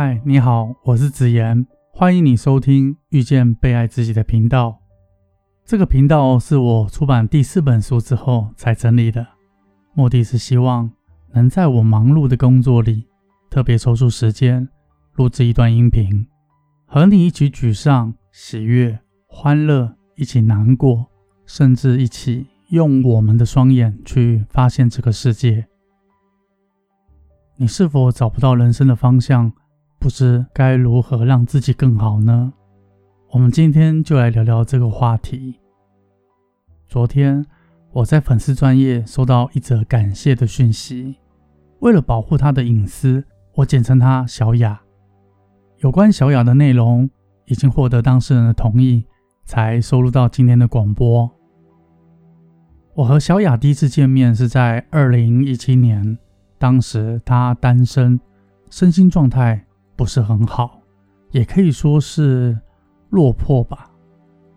[0.00, 4.78] 嗨，你好，我是子言，欢迎你收听遇见被爱自己的频道。
[5.64, 9.26] 这个频道是我出版第四本书之后才整理的，
[9.94, 10.88] 目的是希望
[11.32, 13.08] 能在我忙碌的工作里，
[13.50, 14.68] 特别抽出时间
[15.16, 16.24] 录制一段音频，
[16.86, 21.06] 和你一起沮丧、喜悦、欢乐，一起难过，
[21.44, 25.66] 甚至一起用我们的双眼去发现这个世界。
[27.56, 29.52] 你是否找不到人生的方向？
[29.98, 32.52] 不知该如何让自己更好呢？
[33.30, 35.58] 我们今天就来聊聊这个话题。
[36.86, 37.44] 昨天
[37.90, 41.16] 我在粉丝专业收到一则感谢的讯息，
[41.80, 43.24] 为了保护他的隐私，
[43.56, 44.80] 我简称他小雅。
[45.78, 47.10] 有关小雅的内容
[47.46, 49.04] 已经获得当事人的同意，
[49.44, 51.28] 才收录到今天的广播。
[52.94, 56.18] 我和小雅第一次见面是在二零一七年。
[56.56, 58.18] 当时她单身，
[58.70, 59.64] 身心状态
[59.98, 60.80] 不是很好，
[61.32, 62.56] 也可以说是
[63.10, 63.90] 落魄吧。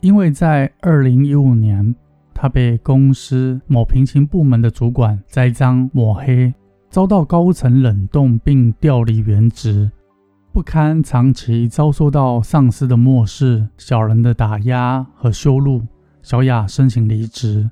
[0.00, 1.94] 因为在二零一五年，
[2.34, 6.52] 他被公司某平行部门的主管栽赃抹黑，
[6.90, 9.88] 遭到高层冷冻并调离原职，
[10.52, 15.82] 不堪长期遭受到上司的漠视、小人的打压和羞辱，
[16.20, 17.70] 小雅申请离职。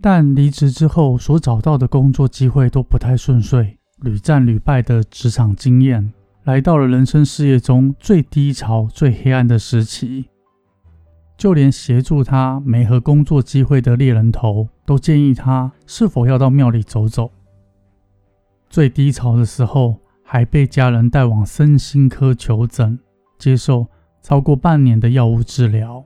[0.00, 6.12] 但离职之后所找到的工作机会都不太顺遂，屡战屡败的职场经验，
[6.44, 10.26] 来到了人生事业中最低潮、最黑暗的时期。
[11.36, 17.30] 就连协助他没和工作机会的猎人头，都建议他是否要到庙里走走。
[18.70, 22.98] 最低潮的时候，还被家人带往身心科求诊，
[23.38, 23.86] 接受
[24.22, 26.04] 超过半年的药物治疗，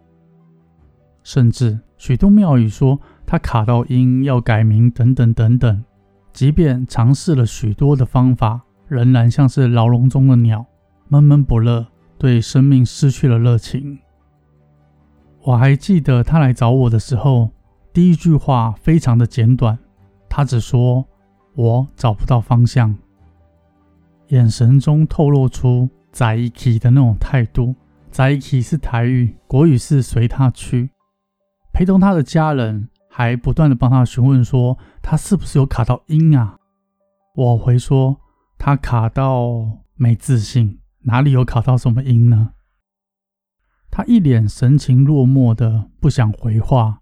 [1.23, 3.01] 甚至许多庙宇说。
[3.31, 5.85] 他卡到音要改名等等等等，
[6.33, 10.65] 即便尝试了许多的方法，仍然像是牢笼中的鸟，
[11.09, 11.87] 闷闷不乐，
[12.19, 13.99] 对生命失去了热情。
[15.43, 17.51] 我还记得他来找我的时候，
[17.93, 19.79] 第一句话非常的简短，
[20.29, 21.07] 他只说
[21.55, 22.97] ：“我找不到方向。”
[24.29, 27.75] 眼神中透露出在一起的那种态度。
[28.11, 30.91] 在一起是台语，国语是随他去，
[31.75, 32.89] 陪同他的家人。
[33.11, 36.57] 还不断的帮他询问说他是不是有卡到音啊？
[37.35, 38.17] 我回说
[38.59, 42.51] 他卡到没自信，哪里有卡到什么音呢？
[43.91, 47.01] 他一脸神情落寞的不想回话，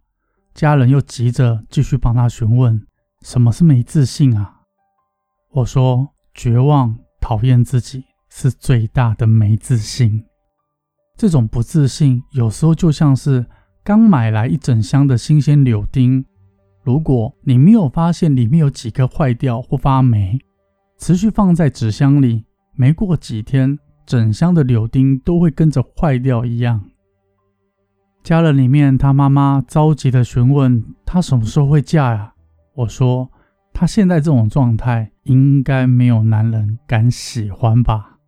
[0.55, 2.87] 家人又急着继续帮他询问
[3.23, 4.61] 什么是没自信啊？
[5.51, 10.25] 我说绝望、讨厌自己是最大的没自信，
[11.17, 13.47] 这种不自信有时候就像是。
[13.87, 16.25] 刚买来一整箱的新鲜柳丁，
[16.83, 20.37] 如果你没有发现里面有几颗坏掉或发霉，
[20.99, 26.83] 持续放在纸箱里，没过几天，整箱的柳丁都会跟着坏掉一样。
[28.23, 32.35] 家人里面，他妈妈着急的询问他什么时候会嫁呀？
[32.75, 33.31] 我说
[33.73, 38.19] 他现在这种状态，应该没有男人敢喜欢吧。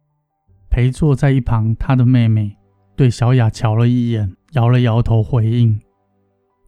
[0.70, 2.56] 陪坐在一旁，他的妹妹
[2.94, 4.34] 对小雅瞧了一眼。
[4.52, 5.78] 摇了摇头回应：“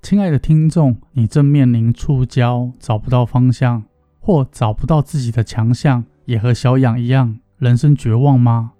[0.02, 3.82] 亲爱的听众，你正面临触礁、找不到方向，
[4.30, 8.70] 或找不到自己的强项，也和小养一样，人生绝望吗？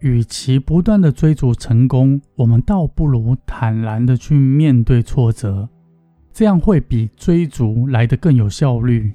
[0.00, 5.68] 与其不断的追逐成功，我们倒不如坦然的去面对挫折，
[6.32, 9.14] 这样会比追逐来得更有效率。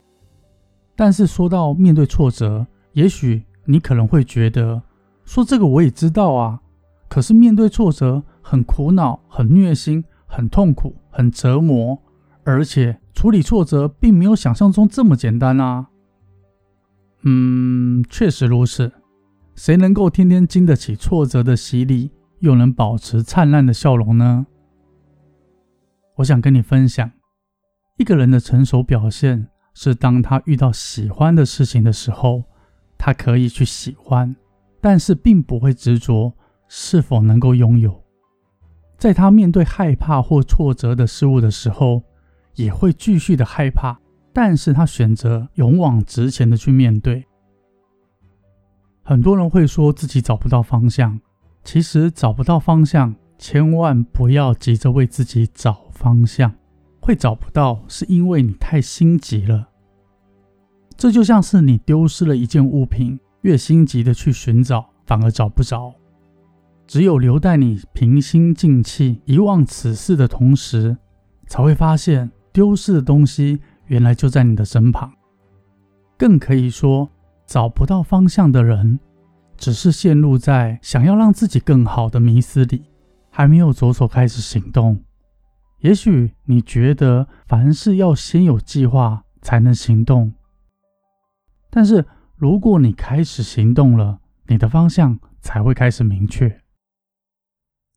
[0.96, 4.82] 但是说到面对挫折，也许你可能会觉得，
[5.26, 6.62] 说这个我也知道啊，
[7.10, 12.02] 可是面对挫折。”很苦恼，很虐心，很痛苦，很折磨，
[12.44, 15.90] 而且处理挫折并没有想象中这么简单啊。
[17.22, 18.92] 嗯，确实如此。
[19.54, 22.10] 谁能够天天经得起挫折的洗礼，
[22.40, 24.48] 又能保持灿烂的笑容呢？
[26.16, 27.12] 我想跟你分享，
[28.00, 32.44] 一个人的成熟表现是，当他遇到喜欢的事情的时候，
[32.98, 34.36] 他可以去喜欢，
[34.82, 36.34] 但是并不会执着
[36.68, 38.04] 是否能够拥有。
[38.98, 42.02] 在他面对害怕或挫折的事物的时候，
[42.56, 43.98] 也会继续的害怕，
[44.34, 47.26] 但是他选择勇往直前的去面对。
[49.04, 51.20] 很多人会说自己找不到方向，
[51.64, 56.54] 其实找不到方向，千万不要急着为自己找方向，
[57.02, 59.70] 会找不到是因为你太心急了。
[60.96, 65.94] 这就像是你丢失了一件物品，越心急的去寻找，反而找不着。
[66.86, 70.96] 只有留待你平心静气、遗忘此事的同时，
[71.48, 75.12] 才会发现丢失的东西原来就在你的身旁。
[76.18, 77.10] 更可以说，
[77.46, 79.00] 找不到方向的人，
[79.58, 82.84] 只是陷入在想要让自己更好的迷思里，
[83.30, 85.04] 还没有着手开始行动。
[85.80, 90.32] 也许你觉得凡事要先有计划才能行动，
[91.72, 92.06] 但是
[92.36, 96.62] 如果你开始行动了，你的方向才会开始明确。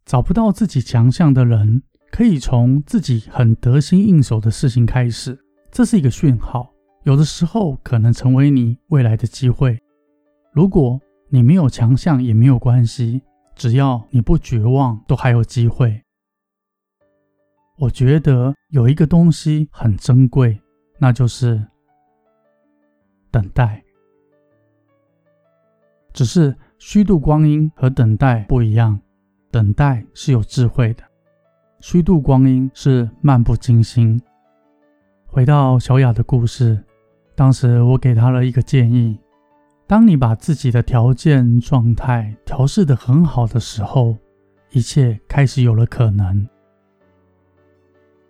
[0.06, 1.83] 找不到自己强项的人，
[2.15, 5.37] 可以从自己很得心应手的事情开始，
[5.73, 6.73] 这是一个讯号，
[7.03, 9.77] 有的时候可能成为你未来的机会。
[10.53, 13.21] 如果你没有强项也没有关系，
[13.57, 16.01] 只要你不绝望，都还有机会。
[17.79, 20.57] 我觉得有一个东西很珍贵，
[21.01, 21.61] 那就是
[23.33, 23.83] 等待。
[26.13, 29.01] 只是虚度光阴和等待不一样。
[29.51, 31.03] 等待是有智慧的，
[31.87, 34.19] 虚度光阴是漫不经心。
[35.27, 36.83] 回到小雅的故事，
[37.35, 39.19] 当时我给她了一个建议：
[39.87, 44.17] 当你把自己的条件状态调试的很好的时候，
[44.71, 46.49] 一切开始有了可能。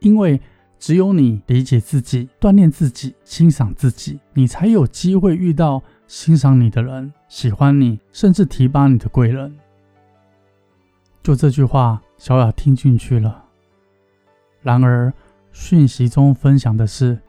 [0.01, 0.41] 因为
[0.77, 9.55] 只有你理解自己、锻炼自己、欣赏自己，你才有机会遇到欣赏你的人、喜欢你，甚至提拔你的贵人。
[11.23, 13.44] 就这句话，小雅听进去了。
[14.65, 15.13] 然而，
[15.53, 17.21] 讯息中分享的是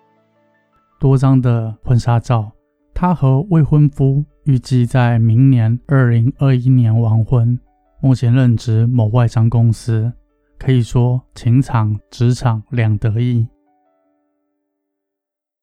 [1.02, 2.50] 多张的婚纱照，
[2.94, 7.60] 她和未婚夫预计在明年二零二一年完婚，
[8.00, 10.14] 目前任职某外商公司，
[10.58, 13.46] 可以说情场、职场两得意。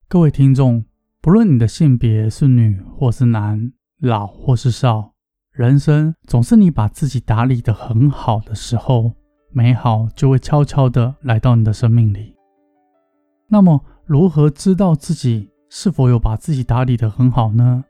[0.06, 0.84] 各位听众，
[1.22, 5.14] 不论你的性别是女或是男，老或是少。
[5.52, 9.14] 人生总是你把自己打理的很好的时候，
[9.52, 12.34] 美好就会悄悄的来到你的生命里。
[13.48, 17.84] 那么，如何知道自己是否有把自己打理的很好呢？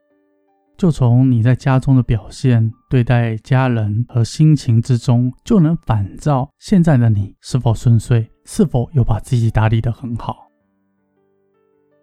[0.76, 10.48] 就从你在家中的表现、对待家人和心情之中，就能反照现在的你是否顺遂，是否有把自己打理的很好。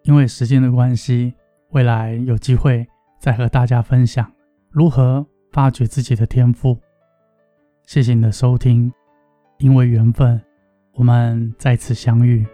[0.04, 1.34] 因为时间的关系，
[1.72, 2.88] 未来有机会
[3.20, 4.32] 再和大家分享
[4.72, 5.26] 如何。
[5.52, 6.78] 发掘自己的天赋。
[7.88, 8.94] 谢谢你的收听，
[9.60, 10.42] 因为缘分，
[10.94, 12.46] 我们再次相遇。